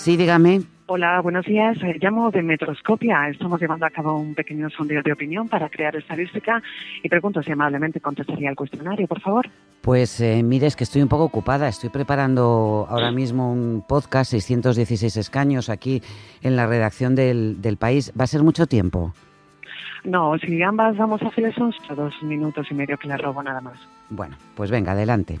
[0.00, 0.62] Sí, dígame.
[0.86, 1.76] Hola, buenos días.
[1.82, 3.28] Eh, llamo de Metroscopia.
[3.28, 6.62] Estamos llevando a cabo un pequeño sondeo de opinión para crear estadística
[7.02, 9.50] y pregunto si amablemente contestaría el cuestionario, por favor.
[9.82, 11.68] Pues eh, mire, es que estoy un poco ocupada.
[11.68, 16.00] Estoy preparando ahora mismo un podcast, 616 escaños, aquí
[16.40, 18.10] en la redacción del, del país.
[18.18, 19.12] ¿Va a ser mucho tiempo?
[20.04, 23.60] No, si ambas vamos a hacer son dos minutos y medio que le robo nada
[23.60, 23.78] más.
[24.08, 25.40] Bueno, pues venga, adelante.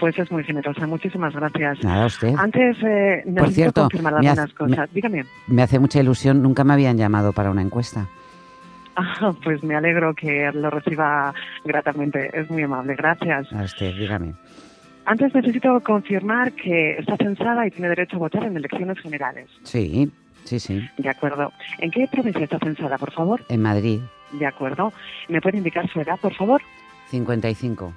[0.00, 1.84] Pues es muy generosa, muchísimas gracias.
[1.84, 2.34] Nada, usted.
[2.38, 4.90] Antes, eh, necesito Por cierto, confirmar me algunas hace- cosas.
[4.94, 5.24] Dígame.
[5.46, 8.06] Me hace mucha ilusión, nunca me habían llamado para una encuesta.
[8.96, 11.32] Ah, pues me alegro que lo reciba
[11.64, 12.28] gratamente.
[12.38, 13.50] Es muy amable, gracias.
[13.52, 14.34] A usted, dígame.
[15.06, 19.48] Antes necesito confirmar que está censada y tiene derecho a votar en elecciones generales.
[19.62, 20.10] Sí,
[20.44, 20.86] sí, sí.
[20.98, 21.50] De acuerdo.
[21.78, 23.40] ¿En qué provincia está censada, por favor?
[23.48, 24.00] En Madrid,
[24.32, 24.92] De acuerdo.
[25.28, 26.60] ¿Me puede indicar su edad, por favor?
[27.08, 27.94] 55.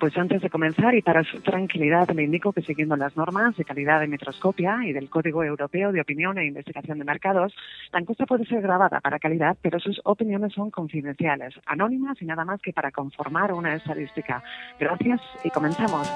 [0.00, 3.66] Pues antes de comenzar y para su tranquilidad le indico que siguiendo las normas de
[3.66, 7.54] calidad de Metroscopia y del Código Europeo de Opinión e Investigación de Mercados,
[7.92, 12.46] la encuesta puede ser grabada para calidad, pero sus opiniones son confidenciales, anónimas y nada
[12.46, 14.42] más que para conformar una estadística.
[14.78, 16.10] Gracias y comenzamos.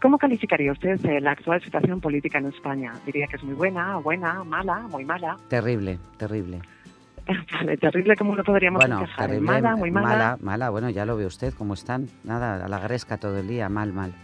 [0.00, 2.92] ¿Cómo calificaría usted eh, la actual situación política en España?
[3.04, 5.36] ¿Diría que es muy buena, buena, mala, muy mala?
[5.48, 6.60] Terrible, terrible.
[7.52, 9.40] Vale, terrible, ¿cómo lo podríamos Bueno, terrible.
[9.40, 10.08] Mala, muy mala.
[10.08, 12.08] Mala, mala, bueno, ya lo ve usted cómo están.
[12.24, 14.14] Nada, a la gresca todo el día, mal, mal.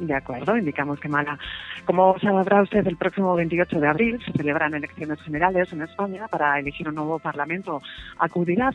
[0.00, 1.38] De acuerdo, indicamos que mala.
[1.84, 6.58] Como sabrá usted, el próximo 28 de abril se celebran elecciones generales en España para
[6.58, 7.82] elegir un nuevo parlamento.
[8.18, 8.70] ¿Acudirá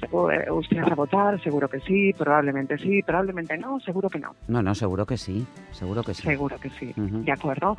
[0.52, 1.42] usted a votar?
[1.42, 4.36] Seguro que sí, probablemente sí, probablemente no, seguro que no.
[4.48, 6.22] No, no, seguro que sí, seguro que sí.
[6.22, 6.94] Seguro que sí.
[6.96, 7.76] De acuerdo.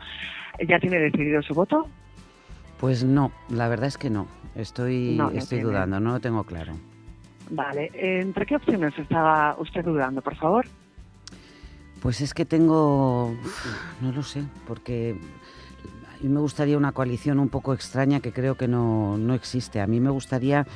[0.66, 1.86] ¿Ya tiene decidido su voto?
[2.80, 4.26] Pues no, la verdad es que no.
[4.56, 5.70] Estoy, No, no estoy tiene.
[5.70, 6.72] dudando, no lo tengo claro.
[7.50, 7.90] Vale.
[7.94, 10.66] ¿Entre qué opciones estaba usted dudando, por favor?
[12.06, 13.34] Pues es que tengo,
[14.00, 15.18] no lo sé, porque
[16.08, 19.80] a mí me gustaría una coalición un poco extraña que creo que no, no existe.
[19.80, 20.68] A mí me gustaría,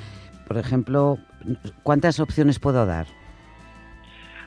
[0.49, 1.19] por ejemplo,
[1.85, 3.07] ¿cuántas opciones puedo dar?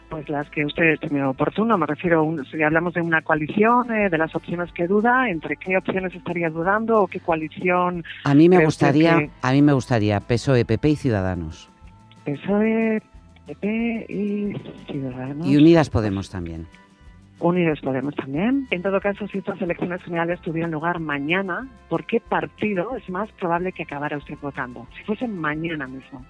[0.10, 1.78] Pues las que usted estime oportuno.
[1.78, 5.30] Me refiero, a un- si hablamos de una coalición, eh, de las opciones que duda,
[5.30, 9.30] ¿entre qué opciones estaría dudando o qué coalición A mí me ¿Cree usted gustaría, que-
[9.42, 11.70] a mí me gustaría PSOE, PP y Ciudadanos.
[12.26, 13.02] PSOE,
[13.48, 14.54] PP y
[14.92, 15.48] Ciudadanos.
[15.48, 16.68] Y Unidas Podemos también.
[17.40, 18.68] Unidos Podemos también.
[18.72, 23.30] En todo caso, si estas elecciones generales tuvieran lugar mañana, ¿por qué partido es más
[23.34, 24.88] probable que acabara usted votando?
[24.98, 26.26] Si fuese mañana mismo.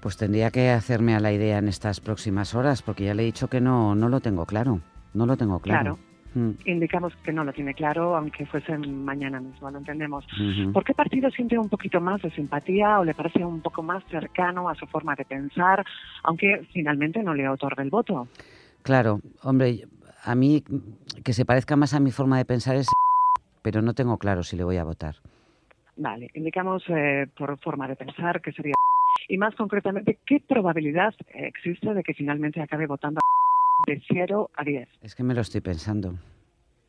[0.00, 3.26] Pues tendría que hacerme a la idea en estas próximas horas, porque ya le he
[3.26, 4.80] dicho que no, no lo tengo claro.
[5.12, 5.98] No lo tengo claro.
[6.34, 10.26] Mm, Indicamos que no lo tiene claro, aunque fuese mañana mismo, lo entendemos.
[10.72, 14.04] ¿Por qué partido siente un poquito más de simpatía o le parece un poco más
[14.10, 15.84] cercano a su forma de pensar,
[16.24, 18.28] aunque finalmente no le otorgue el voto?
[18.82, 19.86] Claro, hombre,
[20.24, 20.62] a mí
[21.24, 22.88] que se parezca más a mi forma de pensar es...
[23.62, 25.16] Pero no tengo claro si le voy a votar.
[25.96, 28.74] Vale, indicamos eh, por forma de pensar que sería.
[29.30, 33.20] Y más concretamente, ¿qué probabilidad existe de que finalmente acabe votando
[33.86, 34.88] de 0 a 10?
[35.02, 36.14] Es que me lo estoy pensando.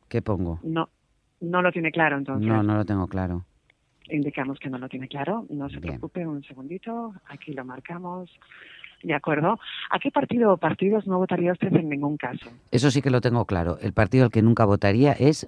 [0.08, 0.58] ¿Qué pongo?
[0.62, 0.88] No,
[1.40, 2.46] no lo tiene claro entonces.
[2.46, 3.44] No, no lo tengo claro.
[4.08, 5.46] Indicamos que no lo tiene claro.
[5.50, 5.94] No se Bien.
[5.94, 7.14] preocupe, un segundito.
[7.28, 8.30] Aquí lo marcamos.
[9.02, 9.58] De acuerdo.
[9.90, 12.50] ¿A qué partido o partidos no votaría usted en ningún caso?
[12.70, 13.78] Eso sí que lo tengo claro.
[13.80, 15.46] El partido al que nunca votaría es...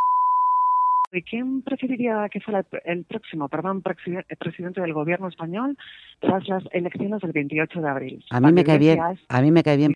[1.14, 5.76] ¿Y quién preferiría que fuera el, próximo, perdón, presidente del gobierno español
[6.20, 8.24] tras las elecciones del 28 de abril?
[8.30, 8.98] A mí me cae bien,
[9.28, 9.92] a mí me cae bien...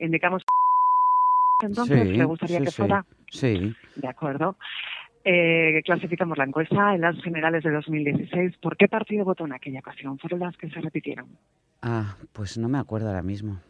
[0.00, 0.42] Indicamos
[1.62, 3.74] entonces Sí, le gustaría sí, que fuera Sí.
[3.96, 4.56] de acuerdo.
[5.24, 8.56] Eh, clasificamos la encuesta en las generales de 2016.
[8.56, 10.18] ¿Por qué partido votó en aquella ocasión?
[10.18, 11.26] Fueron las que se repitieron.
[11.82, 13.60] Ah, pues no me acuerdo ahora mismo.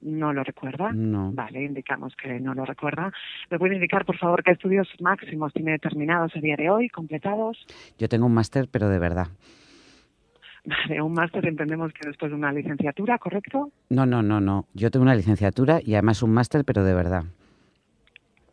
[0.00, 0.90] ¿No lo recuerda?
[0.92, 1.30] No.
[1.32, 3.12] Vale, indicamos que no lo recuerda.
[3.50, 7.64] ¿Me puede indicar, por favor, qué estudios máximos tiene determinados a día de hoy, completados?
[7.98, 9.28] Yo tengo un máster, pero de verdad.
[10.64, 13.70] Vale, un máster entendemos que después de una licenciatura, ¿correcto?
[13.90, 14.66] No, no, no, no.
[14.72, 17.24] Yo tengo una licenciatura y además un máster, pero de verdad.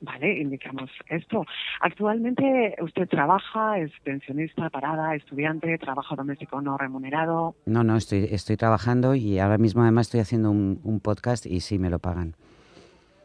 [0.01, 1.45] Vale, indicamos esto.
[1.79, 7.55] Actualmente usted trabaja, es pensionista, parada, estudiante, trabajo doméstico no remunerado.
[7.67, 11.59] No, no, estoy, estoy trabajando y ahora mismo además estoy haciendo un, un podcast y
[11.59, 12.33] sí me lo pagan.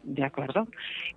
[0.06, 0.68] De acuerdo.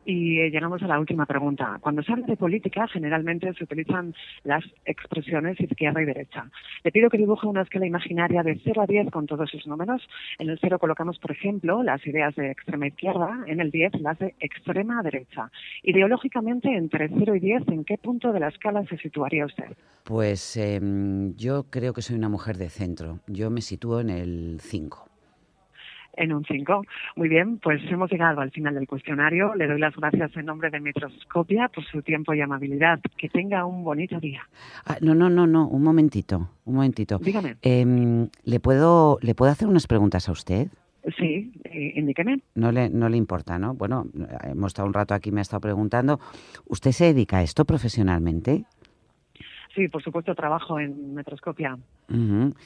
[0.04, 1.78] Y eh, llegamos a la última pregunta.
[1.80, 6.50] Cuando se habla de política, generalmente se utilizan las expresiones izquierda y derecha.
[6.84, 10.02] Le pido que dibuje una escala imaginaria de 0 a 10 con todos sus números.
[10.40, 14.18] En el 0 colocamos, por ejemplo, las ideas de extrema izquierda, en el 10 las
[14.18, 15.52] de extrema derecha.
[15.84, 19.78] Ideológicamente, entre 0 y 10, ¿en qué punto de la escala se situaría usted?
[20.04, 23.20] Pues em, yo creo que soy una mujer de centro.
[23.28, 25.09] Yo me sitúo en el 5.
[26.20, 26.86] En un 5.
[27.16, 29.56] Muy bien, pues hemos llegado al final del cuestionario.
[29.56, 33.00] Le doy las gracias en nombre de Metroscopia por su tiempo y amabilidad.
[33.18, 34.42] Que tenga un bonito día.
[34.86, 37.20] Ah, no, no, no, no, un momentito, un momentito.
[37.20, 37.56] Dígame.
[37.62, 40.68] Em, ¿le, puedo, ¿Le puedo hacer unas preguntas a usted?
[41.18, 42.42] Sí, eh, indíqueme.
[42.54, 43.74] No le, no le importa, ¿no?
[43.76, 44.08] Bueno,
[44.44, 46.20] hemos estado un rato aquí, me ha estado preguntando.
[46.66, 48.66] ¿Usted se dedica a esto profesionalmente?
[49.74, 51.78] Sí, por supuesto, trabajo en Metroscopia.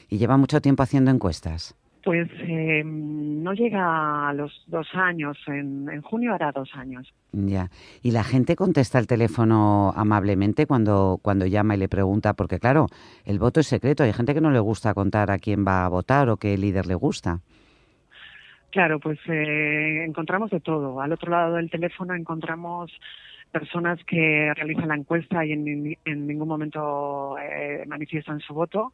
[0.08, 1.76] ¿Y lleva mucho tiempo haciendo encuestas?
[2.04, 5.38] Pues eh, no llega a los dos años.
[5.46, 7.12] En, en junio hará dos años.
[7.32, 7.70] Ya.
[8.02, 12.34] ¿Y la gente contesta el teléfono amablemente cuando, cuando llama y le pregunta?
[12.34, 12.86] Porque claro,
[13.24, 14.02] el voto es secreto.
[14.02, 16.86] Hay gente que no le gusta contar a quién va a votar o qué líder
[16.86, 17.40] le gusta.
[18.70, 21.00] Claro, pues eh, encontramos de todo.
[21.00, 22.90] Al otro lado del teléfono encontramos
[23.50, 28.90] personas que realizan la encuesta y en, en ningún momento eh, manifiestan su voto.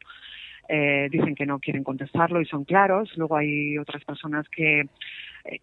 [0.73, 3.11] Eh, dicen que no quieren contestarlo y son claros.
[3.17, 4.83] Luego hay otras personas que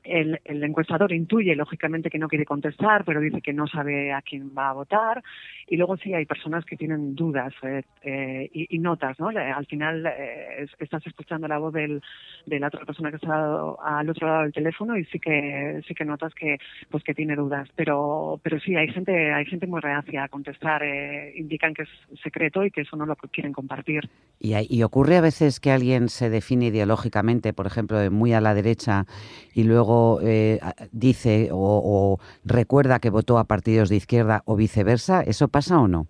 [0.05, 4.53] el, encuestador intuye lógicamente que no quiere contestar, pero dice que no sabe a quién
[4.57, 5.23] va a votar.
[5.67, 9.29] Y luego sí hay personas que tienen dudas eh, eh, y, notas, ¿no?
[9.29, 12.01] Al final eh, estás escuchando la voz del,
[12.47, 15.95] de la otra persona que está al otro lado del teléfono y sí que sí
[15.95, 16.59] que notas que
[16.91, 17.69] pues que tiene dudas.
[17.77, 20.83] Pero pero sí hay gente hay gente muy reacia a contestar.
[20.83, 21.89] eh, indican que es
[22.23, 24.09] secreto y que eso no lo quieren compartir.
[24.41, 29.05] Y, ocurre a veces que alguien se define ideológicamente, por ejemplo, muy a la derecha
[29.53, 30.59] y luego eh,
[30.91, 35.23] dice o, o recuerda que votó a partidos de izquierda o viceversa.
[35.23, 36.09] ¿Eso pasa o no?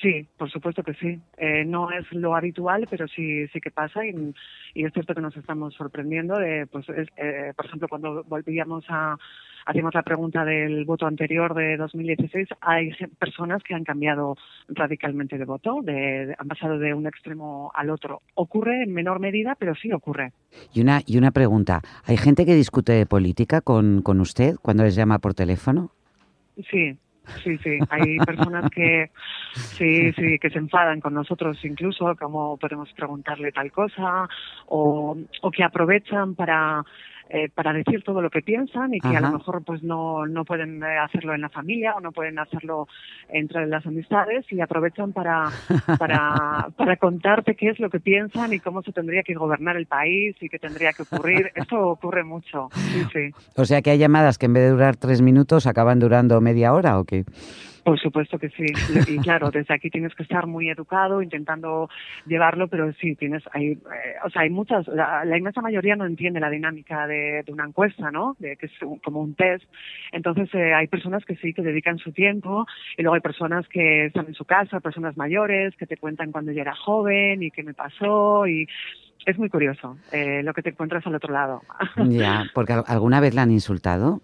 [0.00, 1.18] Sí, por supuesto que sí.
[1.36, 4.14] Eh, no es lo habitual, pero sí sí que pasa y,
[4.74, 6.36] y es cierto que nos estamos sorprendiendo.
[6.38, 9.16] De, pues, es, eh, por ejemplo, cuando volvíamos a
[9.66, 14.34] hacíamos la pregunta del voto anterior de 2016, hay personas que han cambiado
[14.68, 18.22] radicalmente de voto, de, de- han pasado de un extremo al otro.
[18.34, 20.32] Ocurre en menor medida, pero sí ocurre.
[20.72, 24.84] Y una, y una pregunta, ¿hay gente que discute de política con, con usted cuando
[24.84, 25.90] les llama por teléfono?
[26.70, 26.96] Sí,
[27.42, 27.78] sí, sí.
[27.90, 29.10] Hay personas que
[29.52, 34.28] sí, sí, que se enfadan con nosotros incluso, como podemos preguntarle tal cosa,
[34.66, 36.84] o, o que aprovechan para
[37.30, 40.46] eh, para decir todo lo que piensan y que a lo mejor pues no, no
[40.46, 42.88] pueden eh, hacerlo en la familia o no pueden hacerlo
[43.28, 45.50] entre las amistades y aprovechan para,
[45.98, 49.86] para, para contarte qué es lo que piensan y cómo se tendría que gobernar el
[49.86, 51.52] país y qué tendría que ocurrir.
[51.54, 53.30] Esto ocurre mucho, sí, sí.
[53.56, 56.72] O sea que hay llamadas que en vez de durar tres minutos acaban durando media
[56.72, 57.24] hora o qué?
[57.88, 58.66] Por supuesto que sí.
[59.06, 61.88] Y claro, desde aquí tienes que estar muy educado, intentando
[62.26, 63.78] llevarlo, pero sí, tienes, hay, eh,
[64.26, 68.36] o sea, hay muchas, la, inmensa mayoría no entiende la dinámica de, una encuesta, ¿no?
[68.40, 69.64] De que es un- como un test.
[70.12, 72.66] Entonces, eh, hay personas que sí, que dedican su tiempo,
[72.98, 76.52] y luego hay personas que están en su casa, personas mayores, que te cuentan cuando
[76.52, 78.68] yo era joven y qué me pasó, y
[79.24, 81.62] es muy curioso eh, lo que te encuentras al otro lado.
[81.96, 84.20] Ya, porque al- alguna vez la han insultado.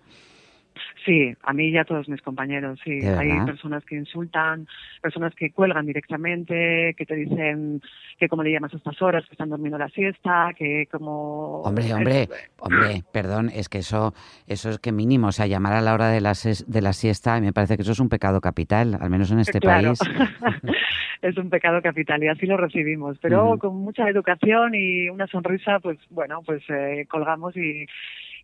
[1.05, 3.01] Sí, a mí y a todos mis compañeros, sí.
[3.01, 4.67] ¿De Hay personas que insultan,
[5.03, 7.83] personas que cuelgan directamente, que te dicen
[8.19, 11.61] que como le llamas a estas horas, que están durmiendo la siesta, que como...
[11.63, 12.29] Hombre, hombre,
[12.59, 14.15] hombre, perdón, es que eso,
[14.47, 17.39] eso es que mínimo, o sea, llamar a la hora de la, de la siesta,
[17.41, 19.93] me parece que eso es un pecado capital, al menos en este Claro.
[19.95, 20.01] país.
[21.23, 25.81] es un pecado capital y así lo recibimos, pero con mucha educación y una sonrisa,
[25.81, 27.87] pues bueno, pues eh, colgamos y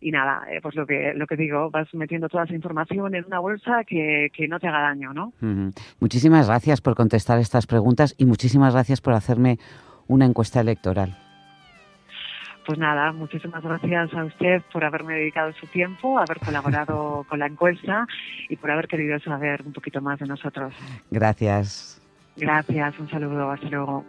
[0.01, 3.25] y nada, eh, pues lo que lo que digo, vas metiendo toda esa información en
[3.25, 5.31] una bolsa que, que no te haga daño, ¿no?
[5.99, 9.59] Muchísimas gracias por contestar estas preguntas y muchísimas gracias por hacerme
[10.07, 11.15] una encuesta electoral.
[12.65, 17.47] Pues nada, muchísimas gracias a usted por haberme dedicado su tiempo, haber colaborado con la
[17.47, 18.07] encuesta
[18.49, 20.73] y por haber querido saber un poquito más de nosotros.
[21.09, 22.01] Gracias.
[22.37, 24.05] Gracias, un saludo, hasta luego.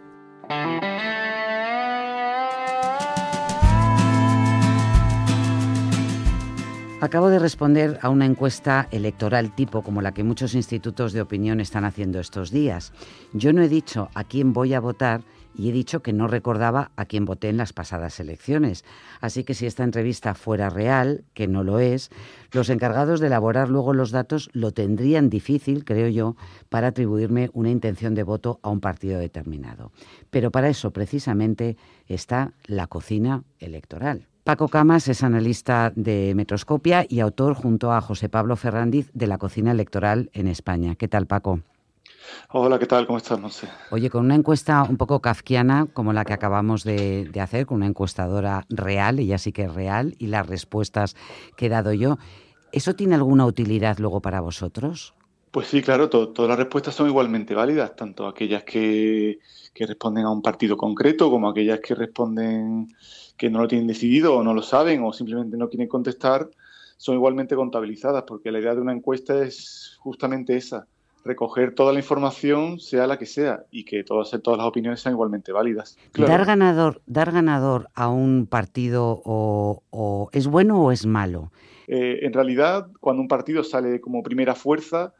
[7.03, 11.59] Acabo de responder a una encuesta electoral tipo como la que muchos institutos de opinión
[11.59, 12.93] están haciendo estos días.
[13.33, 16.91] Yo no he dicho a quién voy a votar y he dicho que no recordaba
[16.95, 18.85] a quién voté en las pasadas elecciones.
[19.19, 22.09] Así que si esta entrevista fuera real, que no lo es,
[22.53, 26.37] los encargados de elaborar luego los datos lo tendrían difícil, creo yo,
[26.69, 29.91] para atribuirme una intención de voto a un partido determinado.
[30.29, 31.75] Pero para eso precisamente
[32.07, 34.29] está la cocina electoral.
[34.43, 39.37] Paco Camas es analista de Metroscopia y autor junto a José Pablo Ferrandiz de la
[39.37, 40.95] cocina electoral en España.
[40.95, 41.61] ¿Qué tal, Paco?
[42.49, 43.07] Hola, ¿qué tal?
[43.07, 43.69] ¿Cómo estás, Monse?
[43.89, 47.77] Oye, con una encuesta un poco kafkiana como la que acabamos de, de hacer, con
[47.77, 51.15] una encuestadora real, ella sí que es real, y las respuestas
[51.55, 52.17] que he dado yo,
[52.73, 55.13] ¿eso tiene alguna utilidad luego para vosotros?
[55.53, 59.37] Pues sí, claro, todas las respuestas son igualmente válidas, tanto aquellas que,
[59.71, 62.87] que, responden a un partido concreto como aquellas que responden
[63.37, 66.49] que no lo tienen decidido o no lo saben o simplemente no quieren contestar,
[66.97, 70.87] son igualmente contabilizadas, porque la idea de una encuesta es justamente esa,
[71.23, 75.13] recoger toda la información, sea la que sea, y que todas, todas las opiniones sean
[75.13, 75.99] igualmente válidas.
[76.15, 81.51] Dar ganador, dar ganador a un partido o, es bueno o es malo.
[81.87, 85.13] Eh, en realidad, cuando un partido sale como primera fuerza,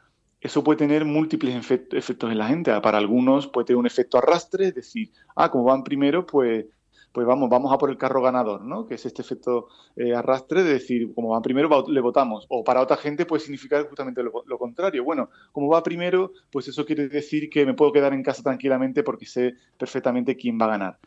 [0.43, 2.79] eso puede tener múltiples efectos en la gente.
[2.81, 6.65] Para algunos puede tener un efecto arrastre, es decir, ah, como van primero, pues
[7.13, 8.87] pues vamos, vamos a por el carro ganador, ¿no?
[8.87, 12.47] Que es este efecto eh, arrastre de decir, como va primero, le votamos.
[12.49, 15.03] O para otra gente puede significar justamente lo, contrario.
[15.03, 19.03] Bueno, como va primero, pues eso quiere decir que me puedo quedar en casa tranquilamente
[19.03, 20.97] porque sé perfectamente quién va a ganar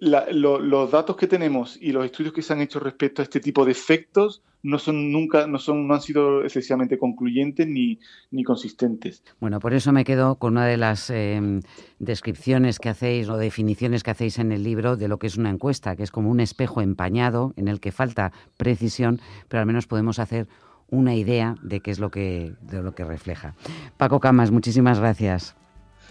[0.00, 3.64] los datos que tenemos y los estudios que se han hecho respecto a este tipo
[3.64, 7.98] de efectos no son nunca, no son, no han sido excesivamente concluyentes ni,
[8.30, 9.22] ni consistentes.
[9.40, 11.62] Bueno, por eso me quedo con una de las em,
[11.98, 15.50] descripciones que hacéis o definiciones que hacéis en el libro de lo que es una
[15.50, 19.86] encuesta, que es como un espejo empañado en el que falta precisión, pero al menos
[19.86, 20.48] podemos hacer
[20.90, 23.54] una idea de qué es lo que, de lo que refleja.
[23.96, 25.54] Paco Camas, muchísimas gracias.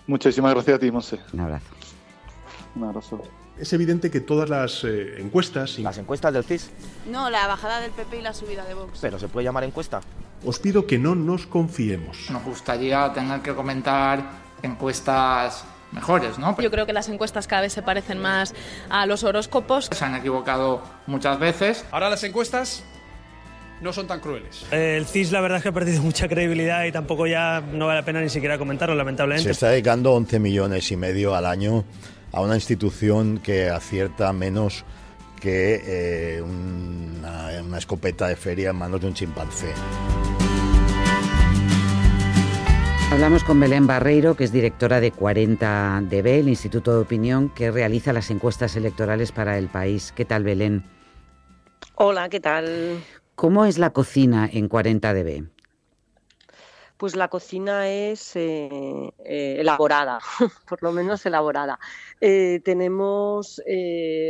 [0.07, 1.19] Muchísimas gracias a ti, Monse.
[1.33, 1.73] Un abrazo.
[2.75, 3.21] Un abrazo
[3.59, 5.79] es evidente que todas las eh, encuestas...
[5.79, 6.69] ¿Las encuestas del CIS?
[7.09, 8.99] No, la bajada del PP y la subida de Vox.
[9.01, 10.01] ¿Pero se puede llamar encuesta?
[10.45, 12.29] Os pido que no nos confiemos.
[12.29, 14.23] Nos gustaría tener que comentar
[14.61, 16.59] encuestas mejores, ¿no?
[16.59, 18.53] Yo creo que las encuestas cada vez se parecen más
[18.89, 19.89] a los horóscopos.
[19.91, 21.85] Se han equivocado muchas veces.
[21.91, 22.83] Ahora las encuestas
[23.81, 24.65] no son tan crueles.
[24.71, 28.01] El CIS la verdad es que ha perdido mucha credibilidad y tampoco ya no vale
[28.01, 29.45] la pena ni siquiera comentarlo, lamentablemente.
[29.45, 31.83] Se está dedicando 11 millones y medio al año
[32.37, 34.85] a una institución que acierta menos
[35.41, 39.73] que eh, una, una escopeta de feria en manos de un chimpancé.
[43.11, 48.13] Hablamos con Belén Barreiro, que es directora de 40DB, el Instituto de Opinión que realiza
[48.13, 50.13] las encuestas electorales para el país.
[50.15, 50.83] ¿Qué tal, Belén?
[51.95, 52.99] Hola, ¿qué tal?
[53.33, 55.49] ¿Cómo es la cocina en 40DB?
[56.97, 60.19] Pues la cocina es eh, eh, elaborada,
[60.67, 61.79] por lo menos elaborada.
[62.19, 63.61] Eh, tenemos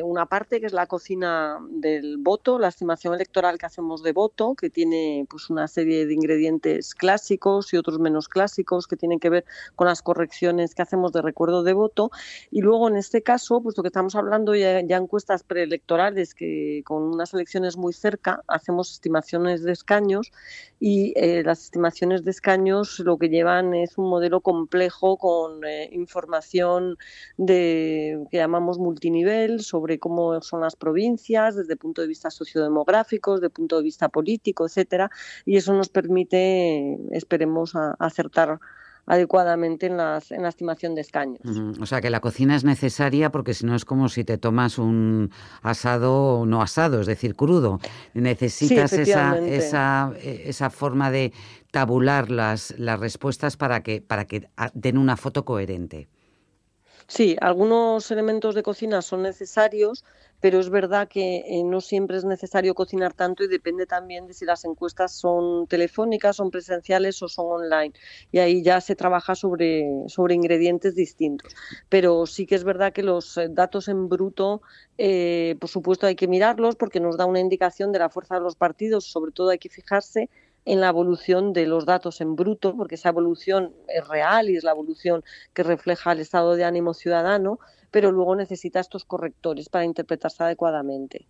[0.03, 4.55] una parte que es la cocina del voto, la estimación electoral que hacemos de voto,
[4.55, 9.29] que tiene pues una serie de ingredientes clásicos y otros menos clásicos que tienen que
[9.29, 9.45] ver
[9.75, 12.11] con las correcciones que hacemos de recuerdo de voto.
[12.51, 17.03] Y luego en este caso, puesto que estamos hablando ya, ya encuestas preelectorales que con
[17.03, 20.31] unas elecciones muy cerca hacemos estimaciones de escaños
[20.79, 26.97] y las estimaciones de escaños lo que llevan es un modelo complejo con eh, información
[27.37, 33.33] de que llamamos multinivel sobre cómo son las provincias desde el punto de vista sociodemográfico,
[33.33, 35.09] desde el punto de vista político, etcétera,
[35.45, 38.59] y eso nos permite, esperemos, acertar
[39.07, 41.39] adecuadamente en, las, en la estimación de escaños.
[41.79, 44.77] O sea que la cocina es necesaria porque si no es como si te tomas
[44.77, 45.31] un
[45.63, 47.79] asado no asado, es decir, crudo.
[48.13, 51.31] Necesitas esa, esa, eh, esa forma de
[51.71, 56.09] tabular las, las respuestas para que, para que den una foto coherente.
[57.07, 60.03] Sí, algunos elementos de cocina son necesarios,
[60.39, 64.33] pero es verdad que eh, no siempre es necesario cocinar tanto y depende también de
[64.33, 67.93] si las encuestas son telefónicas, son presenciales o son online.
[68.31, 71.55] Y ahí ya se trabaja sobre, sobre ingredientes distintos.
[71.89, 74.61] Pero sí que es verdad que los eh, datos en bruto,
[74.97, 78.41] eh, por supuesto, hay que mirarlos porque nos da una indicación de la fuerza de
[78.41, 79.05] los partidos.
[79.05, 80.29] Sobre todo hay que fijarse
[80.65, 84.65] en la evolución de los datos en bruto, porque esa evolución es real y es
[84.65, 87.57] la evolución que refleja el estado de ánimo ciudadano,
[87.97, 91.25] pero luego necesita estos correctores para interpretarse adecuadamente.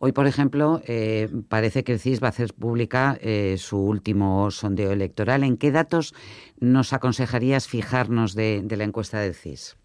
[0.00, 4.50] Hoy, por ejemplo, eh, parece que el CIS va a hacer pública eh, su último
[4.50, 5.44] sondeo electoral.
[5.44, 6.12] ¿En qué datos
[6.58, 9.76] nos aconsejarías fijarnos de la encuesta del CIS?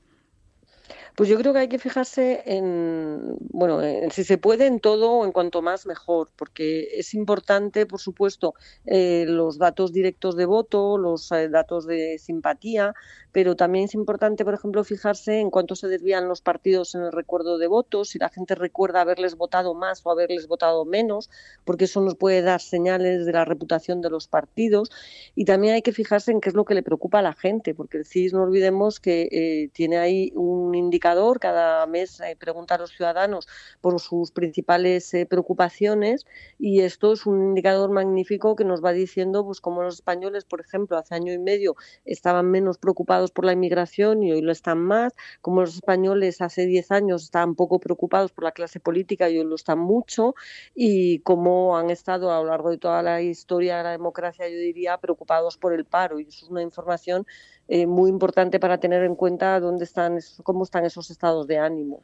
[1.19, 5.25] Pues yo creo que hay que fijarse en, bueno, si se puede en todo o
[5.25, 8.53] en cuanto más mejor, porque es importante, por supuesto,
[8.85, 12.93] eh, los datos directos de voto, los eh, datos de simpatía,
[13.33, 17.11] pero también es importante, por ejemplo, fijarse en cuánto se desvían los partidos en el
[17.11, 21.29] recuerdo de votos, si la gente recuerda haberles votado más o haberles votado menos,
[21.65, 24.89] porque eso nos puede dar señales de la reputación de los partidos.
[25.35, 27.75] Y también hay que fijarse en qué es lo que le preocupa a la gente,
[27.75, 32.35] porque el CIS no olvidemos que eh, tiene ahí un indicador indicador, cada mes eh,
[32.35, 33.47] pregunta a los ciudadanos
[33.81, 36.25] por sus principales eh, preocupaciones
[36.59, 40.61] y esto es un indicador magnífico que nos va diciendo pues cómo los españoles, por
[40.61, 41.75] ejemplo, hace año y medio
[42.05, 46.67] estaban menos preocupados por la inmigración y hoy lo están más, como los españoles hace
[46.67, 50.35] 10 años estaban poco preocupados por la clase política y hoy lo están mucho
[50.75, 54.57] y cómo han estado a lo largo de toda la historia de la democracia, yo
[54.57, 56.19] diría, preocupados por el paro.
[56.19, 57.25] Y es una información
[57.71, 62.01] eh, muy importante para tener en cuenta dónde están, cómo están esos estados de ánimo.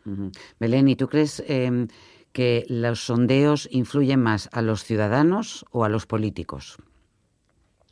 [0.59, 1.87] Belén, ¿y tú crees em,
[2.31, 6.77] que los sondeos influyen más a los ciudadanos o a los políticos?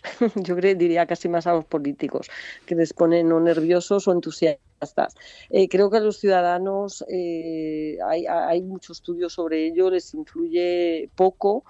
[0.36, 2.30] Yo creo, diría casi más a los políticos,
[2.68, 5.16] que les ponen o nerviosos o entusiastas.
[5.50, 11.10] Eh, creo que a los ciudadanos eh, hay, hay mucho estudio sobre ello, les influye
[11.16, 11.64] poco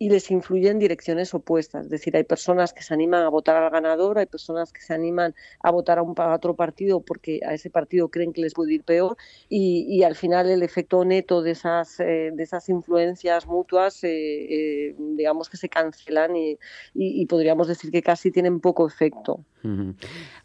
[0.00, 1.84] y les influye en direcciones opuestas.
[1.84, 4.94] Es decir, hay personas que se animan a votar al ganador, hay personas que se
[4.94, 8.72] animan a votar a, un, otro partido porque a ese partido creen que les puede
[8.72, 9.18] ir peor
[9.50, 14.94] y, al final el efecto neto de esas, eh, de esas influencias mutuas, eh, eh,
[14.98, 19.44] digamos que se cancelan y, podríamos decir que casi tienen poco efecto.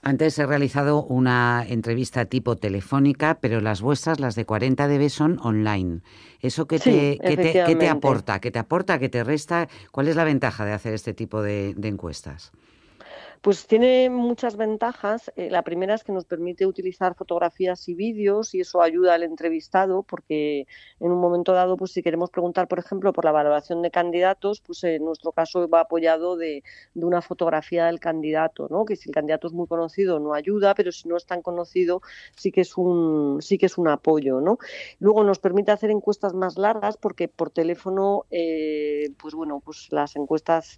[0.02, 5.40] Antes he realizado una entrevista tipo telefónica, pero las vuestras, las de 40 dB, son
[5.42, 6.02] online.
[6.42, 8.40] ¿Eso qué te, te, aporta?
[8.40, 9.00] ¿Qué te aporta?
[9.00, 9.45] ¿Qué te resta?
[9.92, 12.52] ¿Cuál es la ventaja de hacer este tipo de encuestas?
[13.46, 15.32] Pues tiene muchas ventajas.
[15.36, 19.22] Eh, la primera es que nos permite utilizar fotografías y vídeos y eso ayuda al
[19.22, 20.66] entrevistado porque
[21.00, 24.62] en un momento dado, pues si queremos preguntar, por ejemplo, por la valoración de candidatos,
[24.62, 26.64] pues en nuestro caso va apoyado de,
[26.96, 28.84] una fotografía del candidato, ¿no?
[28.84, 32.02] Que si el candidato es muy conocido no ayuda, pero si no es tan conocido
[32.36, 34.58] sí que es un sí que es un apoyo, ¿no?
[34.98, 40.16] Luego nos permite hacer encuestas más largas porque por teléfono, eh, pues bueno, pues las
[40.16, 40.78] encuestas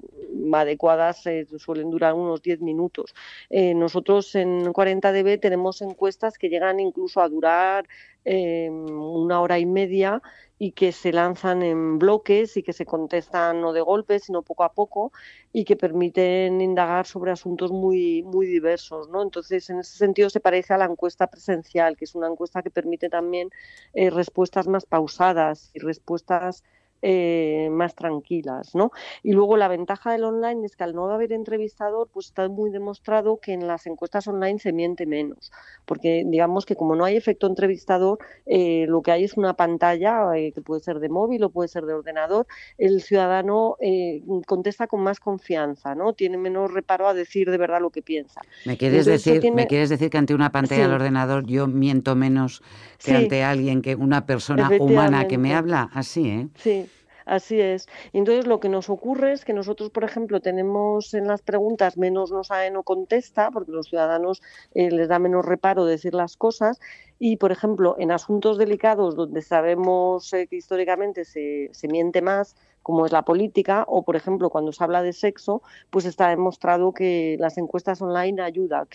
[0.52, 3.14] adecuadas eh, suelen durar unos 10 minutos.
[3.50, 7.88] Eh, nosotros en 40dB tenemos encuestas que llegan incluso a durar
[8.26, 10.22] eh, una hora y media
[10.60, 14.64] y que se lanzan en bloques y que se contestan no de golpe, sino poco
[14.64, 15.12] a poco
[15.54, 19.08] y que permiten indagar sobre asuntos muy, muy diversos.
[19.10, 19.22] ¿no?
[19.22, 22.72] Entonces, en ese sentido se parece a la encuesta presencial, que es una encuesta que
[22.72, 23.50] permite también
[23.94, 26.64] eh, respuestas más pausadas y respuestas
[27.02, 28.92] eh, más tranquilas, ¿no?
[29.24, 32.72] Y luego la ventaja del online es que al no haber entrevistador, pues está muy
[32.72, 35.52] demostrado que en las encuestas online se miente menos,
[35.86, 40.36] porque digamos que como no hay efecto entrevistador, eh, lo que hay es una pantalla
[40.36, 43.78] eh, que puede ser de móvil o puede ser de ordenador, el ciudadano
[44.46, 46.14] contesta con más confianza, ¿no?
[46.14, 48.42] Tiene menos reparo a decir de verdad lo que piensa.
[48.66, 52.62] ¿Me quieres, decir, ¿me quieres decir que ante una pantalla del ordenador yo miento menos
[53.04, 55.90] que ante alguien, que una persona humana que me habla?
[55.94, 56.48] Así, ¿eh?
[56.56, 56.90] Sí.
[57.28, 57.88] Así es.
[58.14, 62.32] Entonces, lo que nos ocurre es que nosotros, por ejemplo, tenemos en las preguntas menos
[62.32, 64.42] no sabe, no contesta, porque los ciudadanos
[64.74, 66.80] eh, les da menos reparo decir las cosas.
[67.20, 72.56] Y, por ejemplo, en asuntos delicados donde sabemos eh, que históricamente se, se miente más,
[72.88, 76.94] como es la política, o por ejemplo cuando se habla de sexo, pues está demostrado
[76.94, 78.88] que las encuestas online ayuda,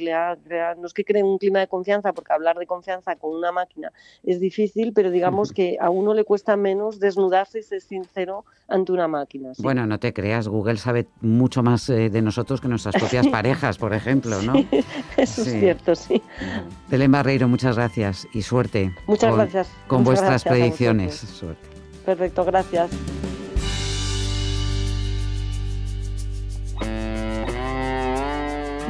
[0.79, 3.93] no es que creen un clima de confianza, porque hablar de confianza con una máquina
[4.25, 8.93] es difícil, pero digamos que a uno le cuesta menos desnudarse y ser sincero ante
[8.93, 9.53] una máquina.
[9.59, 13.77] Bueno, no te creas, Google sabe mucho más eh, de nosotros que nuestras propias parejas,
[13.77, 14.55] por ejemplo, ¿no?
[15.19, 16.23] eso es cierto, sí.
[16.89, 18.91] Belén Barreiro, muchas gracias y suerte.
[19.07, 19.69] Muchas gracias.
[19.87, 21.15] Con vuestras predicciones.
[21.15, 21.69] Suerte.
[22.07, 22.91] Perfecto, gracias.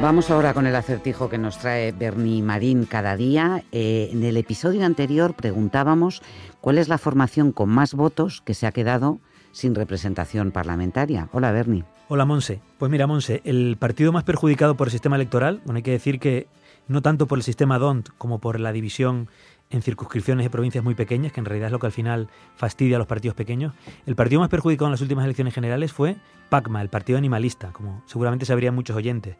[0.01, 3.63] Vamos ahora con el acertijo que nos trae Bernie Marín cada día.
[3.71, 6.21] Eh, en el episodio anterior preguntábamos
[6.59, 9.19] cuál es la formación con más votos que se ha quedado
[9.53, 11.29] sin representación parlamentaria.
[11.31, 11.85] Hola, Bernie.
[12.09, 12.59] Hola, Monse.
[12.77, 16.19] Pues mira, Monse, el partido más perjudicado por el sistema electoral, bueno, hay que decir
[16.19, 16.47] que
[16.87, 19.29] no tanto por el sistema DONT como por la división
[19.69, 22.97] en circunscripciones de provincias muy pequeñas, que en realidad es lo que al final fastidia
[22.97, 23.73] a los partidos pequeños.
[24.05, 26.17] El partido más perjudicado en las últimas elecciones generales fue
[26.49, 29.37] PACMA, el partido animalista, como seguramente sabrían muchos oyentes.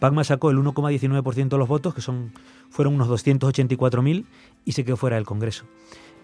[0.00, 2.32] Pacma sacó el 1,19% de los votos, que son,
[2.70, 4.24] fueron unos 284.000,
[4.64, 5.66] y se quedó fuera del Congreso.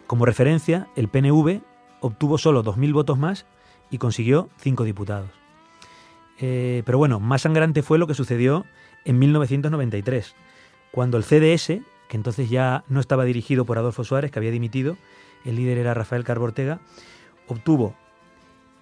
[0.07, 1.61] Como referencia, el PNV
[2.01, 3.47] obtuvo solo 2.000 votos más
[3.91, 5.31] y consiguió 5 diputados.
[6.39, 8.65] Eh, pero bueno, más sangrante fue lo que sucedió
[9.05, 10.35] en 1993,
[10.91, 11.67] cuando el CDS,
[12.09, 14.97] que entonces ya no estaba dirigido por Adolfo Suárez, que había dimitido,
[15.45, 16.81] el líder era Rafael Carbo Ortega,
[17.47, 17.95] obtuvo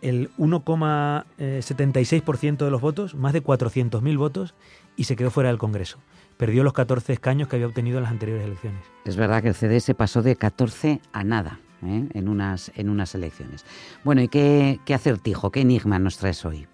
[0.00, 4.54] el 1,76% de los votos, más de 400.000 votos,
[4.96, 5.98] y se quedó fuera del Congreso.
[6.36, 8.80] Perdió los 14 escaños que había obtenido en las anteriores elecciones.
[9.04, 12.08] Es verdad que el CDS pasó de 14 a nada ¿eh?
[12.12, 13.64] en, unas, en unas elecciones.
[14.02, 16.66] Bueno, ¿y qué, qué acertijo, qué enigma nos traes hoy?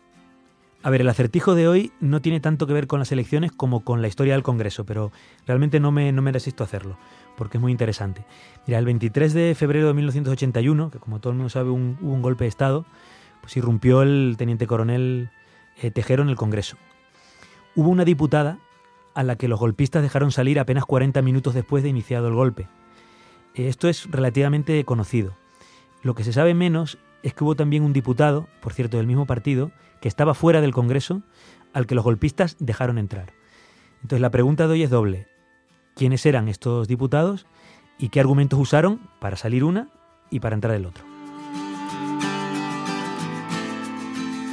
[0.82, 3.84] A ver, el acertijo de hoy no tiene tanto que ver con las elecciones como
[3.84, 5.12] con la historia del Congreso, pero
[5.46, 6.96] realmente no me, no me resisto a hacerlo.
[7.36, 8.24] porque es muy interesante.
[8.66, 12.14] Mira, el 23 de febrero de 1981, que como todo el mundo sabe un, hubo
[12.14, 12.86] un golpe de Estado,
[13.50, 15.28] pues irrumpió el teniente coronel
[15.82, 16.76] eh, Tejero en el Congreso.
[17.74, 18.60] Hubo una diputada
[19.12, 22.68] a la que los golpistas dejaron salir apenas 40 minutos después de iniciado el golpe.
[23.56, 25.36] Eh, esto es relativamente conocido.
[26.04, 29.26] Lo que se sabe menos es que hubo también un diputado, por cierto, del mismo
[29.26, 31.22] partido, que estaba fuera del Congreso,
[31.72, 33.32] al que los golpistas dejaron entrar.
[33.96, 35.26] Entonces la pregunta de hoy es doble.
[35.96, 37.46] ¿Quiénes eran estos diputados
[37.98, 39.88] y qué argumentos usaron para salir una
[40.30, 41.09] y para entrar el otro?